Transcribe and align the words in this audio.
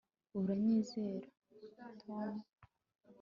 uranyizera, 0.39 1.27
tom 2.01 2.31